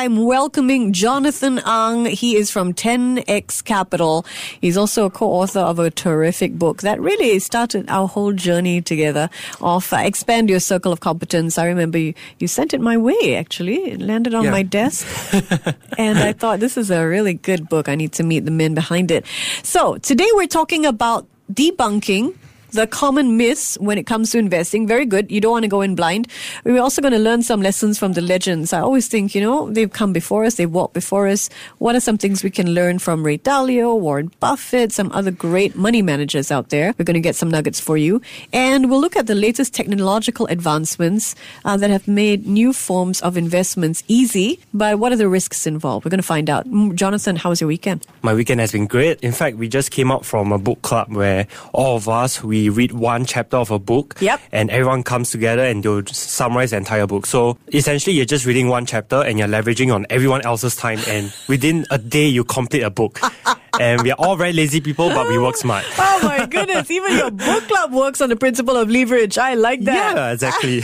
[0.00, 2.06] I'm welcoming Jonathan Ang.
[2.06, 4.24] He is from 10X Capital.
[4.62, 9.28] He's also a co-author of a terrific book that really started our whole journey together
[9.60, 11.58] of uh, Expand Your Circle of Competence.
[11.58, 13.90] I remember you, you sent it my way, actually.
[13.90, 14.52] It landed on Yeah.
[14.52, 15.06] my desk.
[15.98, 17.86] and I thought this is a really good book.
[17.86, 19.26] I need to meet the men behind it.
[19.62, 22.36] So today we're talking about debunking
[22.72, 24.86] the common myths when it comes to investing.
[24.86, 25.30] Very good.
[25.30, 26.28] You don't want to go in blind.
[26.64, 28.72] We're also going to learn some lessons from the legends.
[28.72, 31.50] I always think, you know, they've come before us, they've walked before us.
[31.78, 35.76] What are some things we can learn from Ray Dalio, Warren Buffett, some other great
[35.76, 36.94] money managers out there?
[36.98, 38.20] We're going to get some nuggets for you.
[38.52, 41.34] And we'll look at the latest technological advancements
[41.64, 44.60] uh, that have made new forms of investments easy.
[44.74, 46.04] But what are the risks involved?
[46.04, 46.66] We're going to find out.
[46.94, 48.06] Jonathan, how was your weekend?
[48.22, 49.20] My weekend has been great.
[49.20, 52.59] In fact, we just came out from a book club where all of us we
[52.68, 54.16] read one chapter of a book.
[54.20, 54.40] Yep.
[54.52, 57.26] And everyone comes together and they'll summarize the entire book.
[57.26, 60.98] So essentially, you're just reading one chapter and you're leveraging on everyone else's time.
[61.08, 63.18] And within a day, you complete a book.
[63.80, 65.84] and we are all very lazy people, but we work smart.
[66.22, 69.38] Oh my goodness, even your book club works on the principle of leverage.
[69.38, 70.16] I like that.
[70.16, 70.82] Yeah, exactly.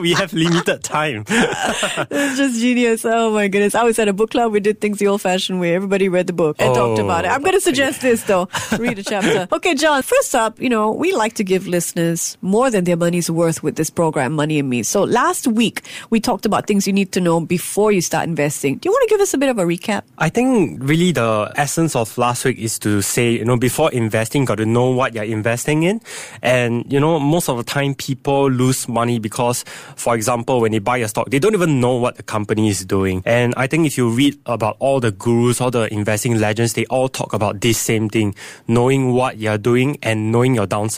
[0.00, 1.24] we have limited time.
[1.28, 3.04] It's just genius.
[3.04, 3.74] Oh my goodness.
[3.74, 4.52] I was at a book club.
[4.52, 5.74] We did things the old fashioned way.
[5.74, 7.28] Everybody read the book and talked Oh, about it.
[7.28, 8.48] I'm going to oh, suggest this though.
[8.78, 9.48] Read a chapter.
[9.52, 13.30] Okay, John, first up, you know, we like to give listeners more than their money's
[13.30, 14.82] worth with this program, Money and Me.
[14.82, 18.76] So last week, we talked about things you need to know before you start investing.
[18.76, 20.02] Do you want to give us a bit of a recap?
[20.18, 24.44] I think really the essence of last week is to say, you know, before investing,
[24.44, 26.02] got to know what you're investing in.
[26.42, 29.64] And, you know, most of the time people lose money because,
[29.96, 32.84] for example, when they buy a stock, they don't even know what the company is
[32.84, 33.22] doing.
[33.24, 36.84] And I think if you read about all the gurus, all the investing legends, they
[36.90, 38.34] all talk about this same thing,
[38.68, 40.89] knowing what you're doing and knowing your downside.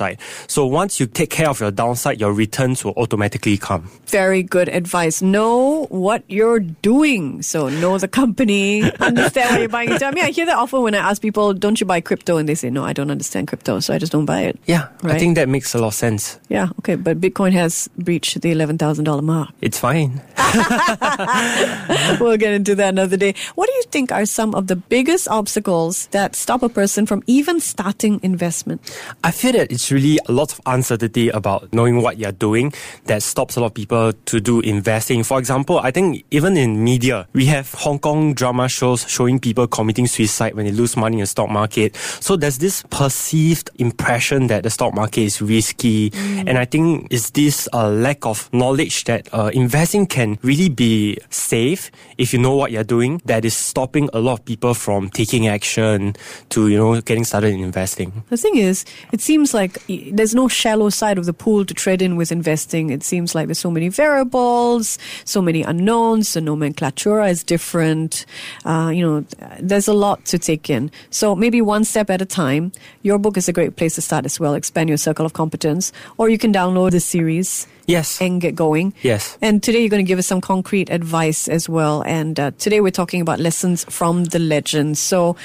[0.48, 3.90] So once you take care of your downside, your returns will automatically come.
[4.06, 5.22] Very good advice.
[5.22, 7.42] Know what you're doing.
[7.42, 10.06] So know the company, understand what you're buying into.
[10.06, 12.36] I mean, I hear that often when I ask people, don't you buy crypto?
[12.36, 14.58] And they say, no, I don't understand crypto, so I just don't buy it.
[14.66, 16.38] Yeah, I think that makes a lot of sense.
[16.48, 19.50] Yeah, okay, but Bitcoin has breached the $11,000 mark.
[19.60, 20.20] It's fine.
[22.20, 23.34] we'll get into that another day.
[23.54, 27.22] What do you think are some of the biggest obstacles that stop a person from
[27.26, 28.80] even starting investment?
[29.24, 32.72] I feel that it's really a lot of uncertainty about knowing what you're doing
[33.04, 35.22] that stops a lot of people to do investing.
[35.22, 39.66] For example, I think even in media, we have Hong Kong drama shows showing people
[39.66, 41.96] committing suicide when they lose money in the stock market.
[42.20, 46.12] So there's this perceived impression that the stock market is risky.
[46.46, 51.18] And I think it's this uh, lack of knowledge that uh, investing can really be
[51.30, 55.08] safe if you know what you're doing that is stopping a lot of people from
[55.10, 56.14] taking action
[56.50, 58.22] to, you know, getting started in investing.
[58.28, 62.02] The thing is, it seems like there's no shallow side of the pool to tread
[62.02, 62.90] in with investing.
[62.90, 66.32] It seems like there's so many variables, so many unknowns.
[66.34, 68.26] The nomenclatura is different.
[68.64, 69.24] Uh, you know,
[69.60, 70.90] there's a lot to take in.
[71.10, 72.72] So maybe one step at a time.
[73.02, 74.54] Your book is a great place to start as well.
[74.54, 78.20] Expand your circle of competence, or you can download the series Yes.
[78.20, 78.94] and get going.
[79.02, 79.36] Yes.
[79.42, 82.00] And today you're going to give us some concrete advice as well.
[82.06, 84.98] And uh, today we're talking about lessons from the legends.
[84.98, 85.36] So,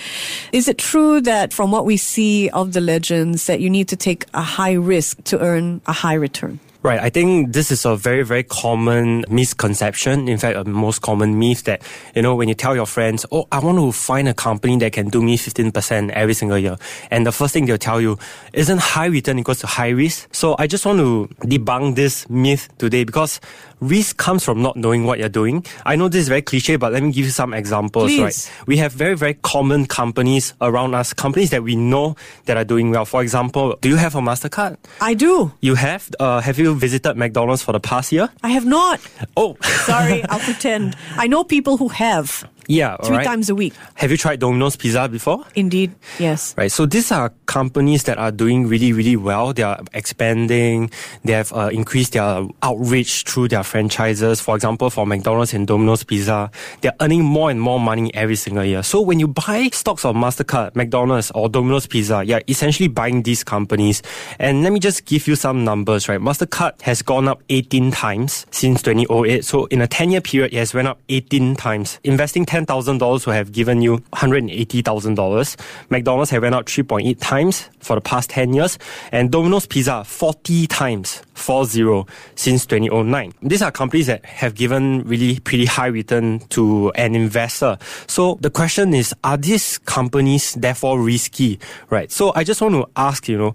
[0.54, 3.98] is it true that from what we see of the legends that you need to
[3.98, 6.62] take a high risk to earn a high return?
[6.88, 7.02] Right.
[7.02, 10.30] I think this is a very, very common misconception.
[10.30, 11.82] In fact, a most common myth that,
[12.16, 14.94] you know, when you tell your friends, oh, I want to find a company that
[14.94, 16.78] can do me 15% every single year.
[17.12, 18.18] And the first thing they'll tell you,
[18.54, 20.34] isn't high return equals to high risk?
[20.34, 23.42] So I just want to debunk this myth today because
[23.80, 25.66] risk comes from not knowing what you're doing.
[25.86, 28.22] I know this is very cliche, but let me give you some examples, Please.
[28.22, 28.68] right?
[28.68, 32.16] We have very, very common companies around us, companies that we know
[32.46, 33.06] that are doing well.
[33.06, 34.78] For example, do you have a MasterCard?
[35.02, 35.52] I do.
[35.62, 36.10] You have?
[36.20, 38.30] Uh, have you visited McDonald's for the past year?
[38.44, 39.00] I have not.
[39.36, 40.96] Oh, Sorry, I'll pretend.
[41.18, 42.98] I know people who have yeah.
[42.98, 43.26] three alright.
[43.26, 43.74] times a week.
[43.96, 45.44] Have you tried Domino's Pizza before?
[45.56, 46.54] Indeed, yes.
[46.58, 46.72] Right.
[46.72, 49.54] So these are companies that are doing really, really well.
[49.54, 50.92] They are expanding.
[51.24, 54.42] They have uh, increased their outreach through their franchises.
[54.42, 58.64] For example, for McDonald's and Domino's Pizza, they're earning more and more money every single
[58.64, 58.84] year.
[58.84, 63.44] So when you buy stocks of Mastercard, McDonald's, or Domino's Pizza, you're essentially buying these
[63.44, 64.02] companies.
[64.40, 66.10] And let me just give you some numbers.
[66.10, 66.20] Right.
[66.20, 69.46] Mastercard has gone up 18 times since 2008.
[69.46, 72.00] So in a 10-year period, it has went up 18 times.
[72.04, 75.56] Investing $10,000 will have given you $180,000.
[75.90, 78.78] McDonald's have went out 3.8 times for the past 10 years.
[79.12, 82.04] And Domino's Pizza, 40 times 40
[82.36, 83.34] since 2009.
[83.42, 87.78] These are companies that have given really pretty high return to an investor.
[88.08, 92.12] So the question is, are these companies therefore risky, right?
[92.12, 93.54] So I just want to ask, you know,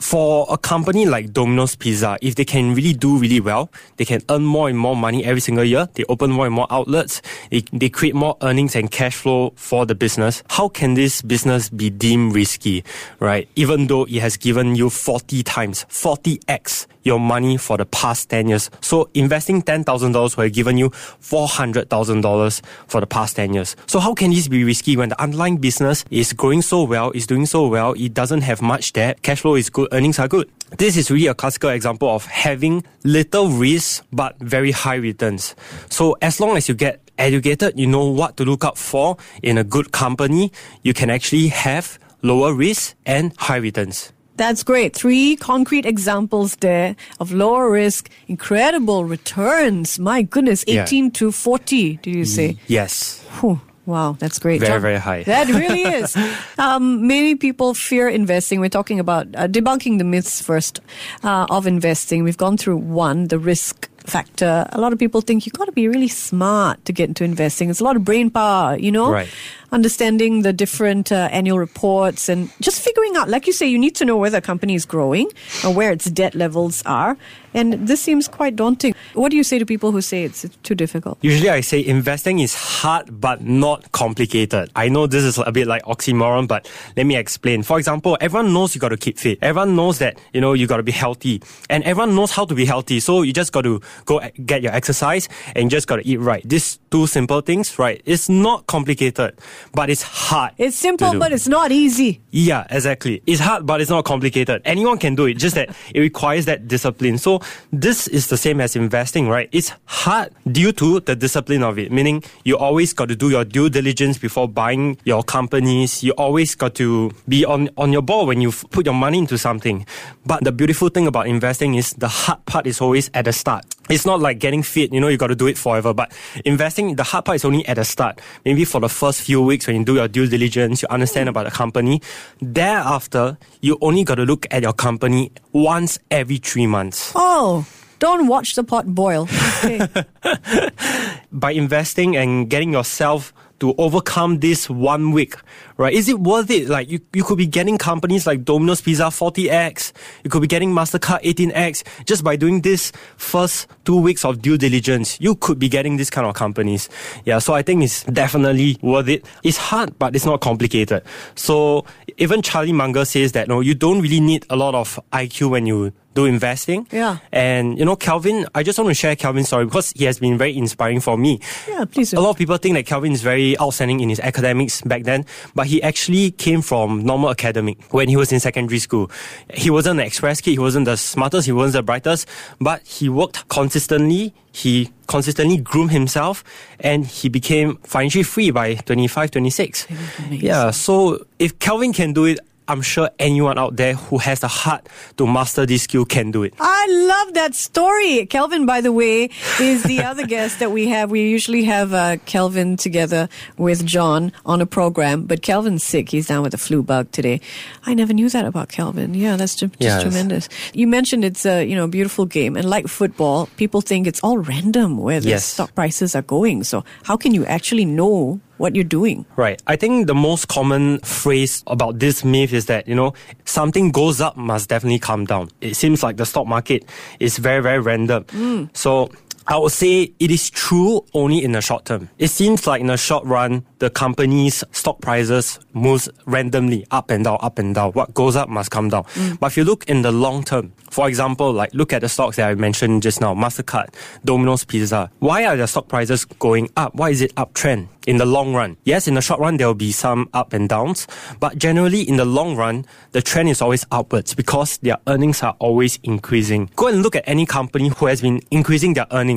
[0.00, 4.20] for a company like Domino's Pizza, if they can really do really well, they can
[4.30, 7.60] earn more and more money every single year, they open more and more outlets, they,
[7.72, 10.42] they create more earnings and cash flow for the business.
[10.48, 12.84] How can this business be deemed risky,
[13.20, 13.48] right?
[13.56, 18.48] Even though it has given you 40 times, 40x your money for the past 10
[18.48, 18.70] years.
[18.80, 23.76] So investing $10,000 will have given you $400,000 for the past 10 years.
[23.86, 27.26] So how can this be risky when the underlying business is growing so well, is
[27.26, 30.48] doing so well, it doesn't have much debt, cash flow is good, earnings are good.
[30.78, 35.54] This is really a classical example of having little risk but very high returns.
[35.88, 39.58] So as long as you get educated, you know what to look out for in
[39.58, 44.13] a good company, you can actually have lower risk and high returns.
[44.36, 44.94] That's great.
[44.96, 49.98] Three concrete examples there of lower risk, incredible returns.
[49.98, 50.82] My goodness, Yeah.
[50.82, 52.56] 18 to 40, did you say?
[52.66, 53.22] Yes.
[53.40, 53.60] Whew.
[53.86, 54.60] Wow, that's great.
[54.60, 54.80] Very, John.
[54.80, 55.24] very high.
[55.24, 56.16] That really is.
[56.58, 58.58] Um, many people fear investing.
[58.60, 60.80] We're talking about uh, debunking the myths first
[61.22, 62.24] uh, of investing.
[62.24, 64.66] We've gone through one, the risk factor.
[64.72, 67.68] A lot of people think you've got to be really smart to get into investing.
[67.68, 69.10] It's a lot of brain power, you know?
[69.10, 69.28] Right.
[69.74, 73.96] Understanding the different uh, annual reports and just figuring out, like you say, you need
[73.96, 75.28] to know whether a company is growing
[75.64, 77.16] or where its debt levels are.
[77.54, 78.94] And this seems quite daunting.
[79.14, 81.18] What do you say to people who say it's, too difficult?
[81.22, 84.70] Usually I say investing is hard but not complicated.
[84.74, 87.62] I know this is a bit like oxymoron, but let me explain.
[87.62, 89.38] For example, everyone knows you got to keep fit.
[89.42, 91.42] Everyone knows that, you know, you got to be healthy.
[91.70, 93.00] And everyone knows how to be healthy.
[93.00, 96.18] So you just got to go get your exercise and you just got to eat
[96.18, 96.42] right.
[96.48, 98.02] These two simple things, right?
[98.04, 99.38] It's not complicated,
[99.72, 100.52] but it's hard.
[100.58, 102.20] It's simple, but it's not easy.
[102.30, 103.22] Yeah, exactly.
[103.26, 104.62] It's hard, but it's not complicated.
[104.64, 107.18] Anyone can do it, just that it requires that discipline.
[107.18, 107.40] So
[107.72, 109.48] this is the same as investing, right?
[109.52, 113.44] It's hard due to the discipline of it, meaning you always got to do your
[113.44, 116.02] due diligence before buying your companies.
[116.02, 119.18] You always got to be on, on your ball when you f- put your money
[119.18, 119.86] into something.
[120.26, 123.64] But the beautiful thing about investing is the hard part is always at the start.
[123.90, 125.92] It's not like getting fit, you know, you got to do it forever.
[125.92, 126.12] But
[126.44, 128.20] investing, the hard part is only at the start.
[128.44, 131.44] Maybe for the first few weeks when you do your due diligence, you understand about
[131.44, 132.00] the company.
[132.40, 137.12] Thereafter, you only got to look at your company once every three months.
[137.14, 137.66] Oh,
[137.98, 139.28] don't watch the pot boil.
[139.64, 139.86] Okay.
[141.32, 145.34] By investing and getting yourself to overcome this one week,
[145.76, 145.92] right?
[145.92, 146.68] Is it worth it?
[146.68, 149.92] Like you, you could be getting companies like Domino's Pizza 40x,
[150.24, 154.58] you could be getting MasterCard 18x just by doing this first two weeks of due
[154.58, 155.18] diligence.
[155.20, 156.88] You could be getting this kind of companies.
[157.24, 159.24] Yeah, so I think it's definitely worth it.
[159.42, 161.02] It's hard, but it's not complicated.
[161.34, 161.84] So
[162.18, 165.66] even Charlie Munger says that no, you don't really need a lot of IQ when
[165.66, 166.86] you do investing.
[166.90, 167.18] Yeah.
[167.32, 170.38] And you know, Kelvin, I just want to share Kelvin's story because he has been
[170.38, 171.40] very inspiring for me.
[171.68, 172.12] Yeah, please.
[172.12, 175.26] A lot of people think that Kelvin is very outstanding in his academics back then,
[175.54, 179.10] but he actually came from normal academic when he was in secondary school.
[179.52, 182.28] He wasn't an express kid, he wasn't the smartest, he wasn't the brightest,
[182.60, 186.44] but he worked consistently, he consistently groomed himself,
[186.80, 189.86] and he became financially free by 25, 26.
[190.30, 194.48] Yeah, so if Kelvin can do it, I'm sure anyone out there who has the
[194.48, 194.88] heart
[195.18, 196.54] to master this skill can do it.
[196.58, 198.24] I love that story.
[198.26, 199.28] Kelvin, by the way,
[199.60, 201.10] is the other guest that we have.
[201.10, 206.08] We usually have uh, Kelvin together with John on a program, but Kelvin's sick.
[206.08, 207.40] He's down with a flu bug today.
[207.84, 209.12] I never knew that about Kelvin.
[209.14, 210.02] Yeah, that's ju- just Yes.
[210.02, 210.48] tremendous.
[210.72, 214.38] You mentioned it's a you know beautiful game, and like football, people think it's all
[214.38, 215.44] random where the Yes.
[215.44, 216.64] stock prices are going.
[216.64, 219.26] So how can you actually know what you're doing?
[219.36, 219.60] Right.
[219.66, 224.20] I think the most common phrase about this myth is that, you know, something goes
[224.20, 225.50] up must definitely come down.
[225.60, 226.84] It seems like the stock market
[227.20, 228.24] is very, very random.
[228.24, 228.76] Mm.
[228.76, 229.10] So
[229.46, 232.08] I would say it is true only in the short term.
[232.18, 237.24] It seems like in the short run, the company's stock prices moves randomly up and
[237.24, 237.92] down, up and down.
[237.92, 239.04] What goes up must come down.
[239.04, 239.38] Mm.
[239.38, 242.36] But if you look in the long term, for example, like look at the stocks
[242.36, 245.10] that I mentioned just now, MasterCard, Domino's Pizza.
[245.18, 246.94] Why are the stock prices going up?
[246.94, 247.88] Why is it uptrend?
[248.06, 248.76] In the long run.
[248.84, 251.06] Yes, in the short run, there will be some up and downs,
[251.40, 255.56] but generally in the long run, the trend is always upwards because their earnings are
[255.58, 256.68] always increasing.
[256.76, 259.33] Go and look at any company who has been increasing their earnings.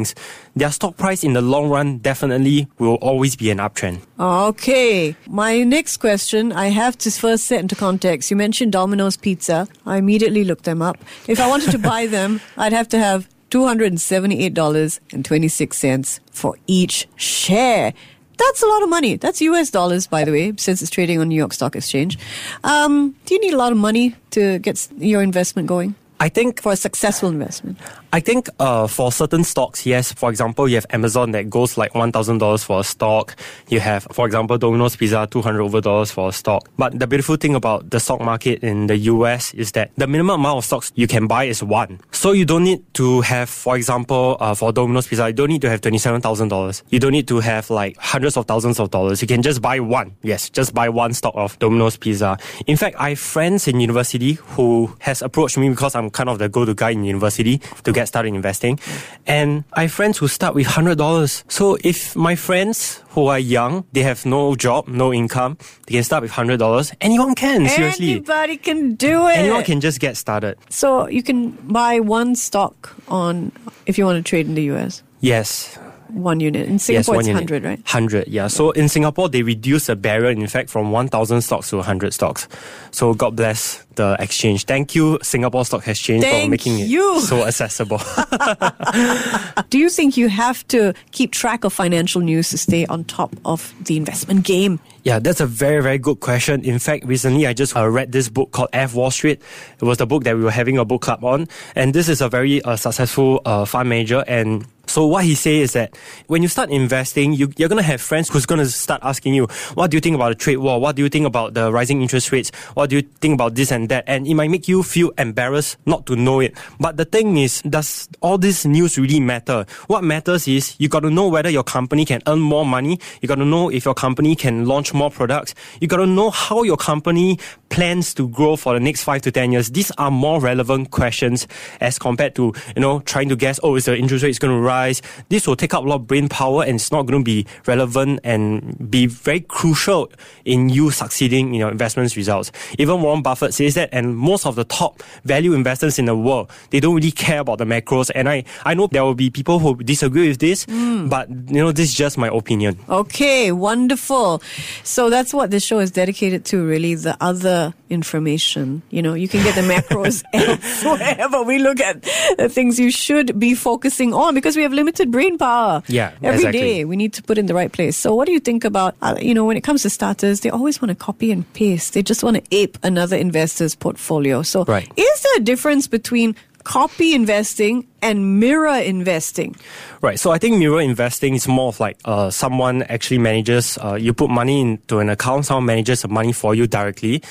[0.55, 3.99] Their stock price in the long run definitely will always be an uptrend.
[4.19, 5.15] Okay.
[5.27, 8.31] My next question, I have to first set into context.
[8.31, 9.67] You mentioned Domino's Pizza.
[9.85, 10.97] I immediately looked them up.
[11.27, 17.93] If I wanted to buy them, I'd have to have $278.26 for each share.
[18.37, 19.15] That's a lot of money.
[19.15, 22.19] That's US dollars, by the way, since it's trading on New York Stock Exchange.
[22.63, 25.95] Um, do you need a lot of money to get your investment going?
[26.19, 27.77] I think for a successful investment?
[28.13, 30.13] I think uh, for certain stocks, yes.
[30.13, 33.35] For example, you have Amazon that goes like one thousand dollars for a stock.
[33.67, 36.69] You have, for example, Domino's Pizza two hundred over dollars for a stock.
[36.77, 40.39] But the beautiful thing about the stock market in the US is that the minimum
[40.39, 41.99] amount of stocks you can buy is one.
[42.11, 45.61] So you don't need to have, for example, uh, for Domino's Pizza, you don't need
[45.63, 46.83] to have twenty seven thousand dollars.
[46.89, 49.21] You don't need to have like hundreds of thousands of dollars.
[49.21, 50.15] You can just buy one.
[50.23, 52.37] Yes, just buy one stock of Domino's Pizza.
[52.67, 56.39] In fact, I have friends in university who has approached me because I'm kind of
[56.39, 58.79] the go-to guy in university to get started investing.
[59.25, 61.43] And I have friends who start with $100.
[61.49, 66.03] So if my friends who are young, they have no job, no income, they can
[66.03, 66.93] start with $100.
[67.01, 68.11] Anyone can, seriously.
[68.11, 69.37] Anybody can do it.
[69.37, 70.57] Anyone can just get started.
[70.69, 73.51] So you can buy one stock on
[73.85, 75.01] if you want to trade in the US.
[75.19, 75.77] Yes.
[76.13, 76.69] One unit.
[76.69, 77.67] In Singapore, yes, it's one 100, unit.
[77.67, 77.79] right?
[77.79, 78.47] 100, yeah.
[78.47, 82.47] So in Singapore, they reduce the barrier, in fact, from 1,000 stocks to 100 stocks.
[82.91, 84.63] So God bless the exchange.
[84.65, 87.17] Thank you, Singapore Stock Exchange, for making you.
[87.17, 87.99] it so accessible.
[89.69, 93.35] Do you think you have to keep track of financial news to stay on top
[93.43, 94.79] of the investment game?
[95.03, 96.63] Yeah, that's a very, very good question.
[96.63, 99.41] In fact, recently I just uh, read this book called F Wall Street.
[99.79, 101.47] It was the book that we were having a book club on.
[101.75, 104.23] And this is a very uh, successful uh, fund manager.
[104.27, 105.95] And so what he says is that
[106.27, 109.33] when you start investing, you, you're going to have friends who's going to start asking
[109.33, 110.79] you, what do you think about the trade war?
[110.79, 112.51] What do you think about the rising interest rates?
[112.73, 114.03] What do you think about this and that?
[114.07, 116.55] And it might make you feel embarrassed not to know it.
[116.79, 119.65] But the thing is, does all this news really matter?
[119.87, 122.99] What matters is you got to know whether your company can earn more money.
[123.21, 125.55] You got to know if your company can launch more products.
[125.79, 127.39] You got to know how your company
[127.69, 129.69] plans to grow for the next five to 10 years.
[129.71, 131.47] These are more relevant questions
[131.79, 134.59] as compared to, you know, trying to guess, oh, is the interest rate going to
[134.59, 135.01] rise?
[135.29, 137.45] This will take up a lot of brain power and it's not going to be
[137.65, 140.11] relevant and be very crucial
[140.45, 142.51] in you succeeding in your investments results.
[142.77, 146.49] Even Warren Buffett says that and most of the top value investors in the world,
[146.69, 148.11] they don't really care about the macros.
[148.13, 151.07] And I, I know there will be people who disagree with this, hmm.
[151.07, 152.77] but you know, this is just my opinion.
[152.89, 154.41] Okay, wonderful.
[154.83, 157.56] So that's what this show is dedicated to, really, the other
[157.89, 158.81] information.
[158.89, 162.01] You know, you can get the macros elsewhere, but we look at
[162.37, 165.83] the things you should be focusing on because we have limited brain power.
[165.87, 166.47] Yeah, Every day
[166.81, 166.85] exactly.
[166.85, 167.95] we need to put in the right place.
[167.97, 170.49] So what do you think about, uh, you know, when it comes to starters, they
[170.49, 171.93] always want to copy and paste.
[171.93, 174.41] They just want to ape another investor's portfolio.
[174.43, 174.89] So Right.
[174.95, 179.55] is there a difference between copy investing and mirror investing?
[180.01, 180.19] Right.
[180.19, 184.13] So I think mirror investing is more of like uh, someone actually manages, uh, you
[184.13, 187.23] put money into an account, someone manages the money for you directly.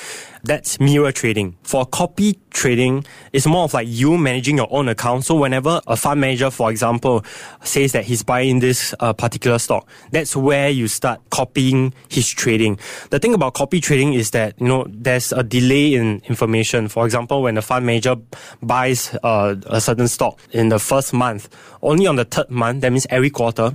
[0.43, 1.57] That's mirror trading.
[1.63, 5.25] For copy trading, it's more of like you managing your own account.
[5.25, 7.25] So whenever a fund manager, for example,
[7.63, 12.79] says that he's buying this uh, particular stock, that's where you start copying his trading.
[13.09, 16.87] The thing about copy trading is that, you know, there's a delay in information.
[16.87, 18.15] For example, when a fund manager
[18.61, 21.49] buys uh, a certain stock in the first month,
[21.81, 23.73] only on the third month, that means every quarter,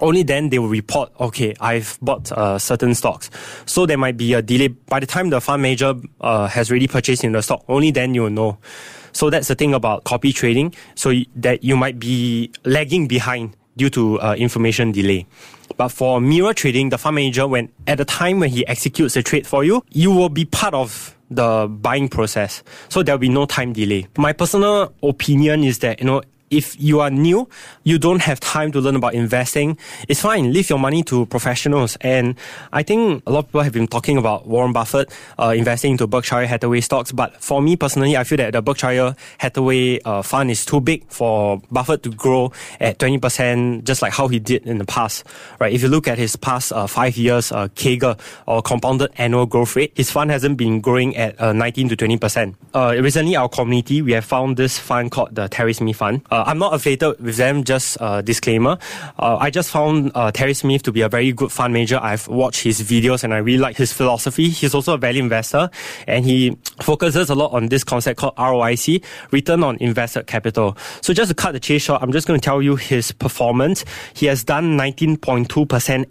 [0.00, 3.30] only then they will report, okay, I've bought uh, certain stocks.
[3.66, 4.68] So there might be a delay.
[4.68, 8.14] By the time the fund manager uh, has already purchased in the stock, only then
[8.14, 8.58] you'll know.
[9.12, 10.74] So that's the thing about copy trading.
[10.96, 15.26] So that you might be lagging behind due to uh, information delay.
[15.76, 19.22] But for mirror trading, the fund manager, when at the time when he executes the
[19.22, 22.62] trade for you, you will be part of the buying process.
[22.88, 24.06] So there'll be no time delay.
[24.18, 26.22] My personal opinion is that, you know,
[26.54, 27.48] if you are new,
[27.82, 29.76] you don't have time to learn about investing,
[30.08, 30.52] it's fine.
[30.52, 31.96] Leave your money to professionals.
[32.00, 32.36] And
[32.72, 36.06] I think a lot of people have been talking about Warren Buffett uh, investing into
[36.06, 37.12] Berkshire Hathaway stocks.
[37.12, 41.04] But for me personally, I feel that the Berkshire Hathaway uh, fund is too big
[41.08, 45.24] for Buffett to grow at 20%, just like how he did in the past.
[45.58, 45.72] Right?
[45.72, 47.68] If you look at his past uh, five years uh,
[48.46, 52.54] or compounded annual growth rate, his fund hasn't been growing at uh, 19 to 20%.
[52.72, 56.22] Uh, recently, our community, we have found this fund called the Terry Smith Fund.
[56.44, 58.78] Uh, I'm not affiliated with them, just uh, disclaimer.
[59.18, 61.98] Uh, I just found uh, Terry Smith to be a very good fund manager.
[62.00, 64.50] I've watched his videos and I really like his philosophy.
[64.50, 65.70] He's also a value investor
[66.06, 70.76] and he focuses a lot on this concept called ROIC, return on invested capital.
[71.00, 73.84] So just to cut the chase short, I'm just going to tell you his performance.
[74.14, 75.46] He has done 19.2%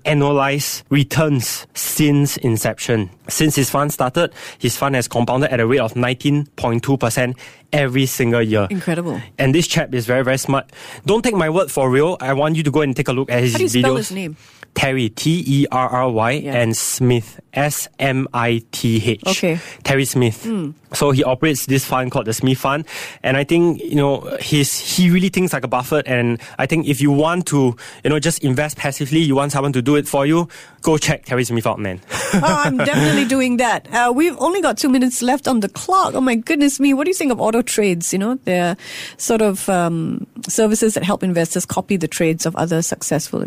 [0.03, 3.09] annualized returns since inception.
[3.29, 7.37] Since his fund started, his fund has compounded at a rate of 19.2%
[7.73, 8.67] every single year.
[8.69, 9.19] Incredible.
[9.37, 10.71] And this chap is very, very smart.
[11.05, 12.15] Don't take my word for real.
[12.21, 13.79] I want you to go and take a look at his How do you videos.
[13.81, 14.37] spell his name?
[14.75, 16.55] Terry, T E R R Y, Yeah.
[16.55, 19.21] and Smith, S M I T H.
[19.27, 19.59] Okay.
[19.83, 20.47] Terry Smith.
[20.93, 22.85] So he operates this fund called the Smith Fund,
[23.23, 26.07] and I think you know he's he really thinks like a Buffett.
[26.07, 29.73] And I think if you want to you know just invest passively, you want someone
[29.73, 30.47] to do it for you,
[30.81, 31.99] go check Terry Smith out, man.
[32.33, 33.87] oh, I'm definitely doing that.
[33.91, 36.13] Uh, we've only got two minutes left on the clock.
[36.13, 36.93] Oh my goodness me!
[36.93, 38.13] What do you think of auto trades.
[38.13, 38.77] You know, they're
[39.17, 43.45] sort of um, services that help investors copy the trades of other successful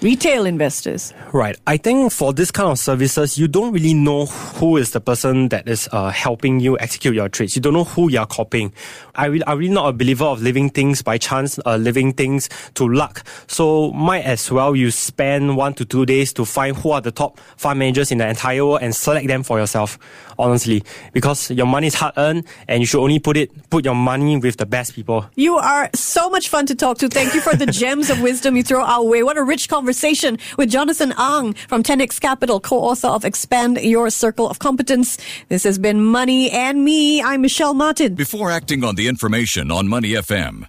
[0.00, 1.12] retail investors.
[1.32, 1.56] Right.
[1.66, 5.48] I think for this kind of services, you don't really know who is the person
[5.48, 7.56] that is uh, helping you execute your trades.
[7.56, 8.72] You don't know who you're copying.
[9.14, 12.48] I really, I'm really not a believer of living things by chance, uh, living things
[12.74, 13.24] to luck.
[13.46, 17.12] So might as well you spend one to two days to find who are the
[17.12, 19.98] top fund managers in the entire world and select them for yourself.
[20.38, 23.94] Honestly, because your money is hard earned and you should only put it, put your
[23.94, 25.26] money with the best people.
[25.34, 27.08] You are so much fun to talk to.
[27.08, 29.22] Thank you for the gems of wisdom you throw our way.
[29.22, 34.48] What a rich conversation with Jonathan Ang from 10x Capital, co-author of Expand Your Circle
[34.48, 35.18] of Competence.
[35.48, 37.20] This has been Money and Me.
[37.20, 38.14] I'm Michelle Martin.
[38.14, 40.68] Before acting on the information on Money FM,